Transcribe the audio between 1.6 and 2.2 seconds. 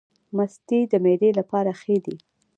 ښې دي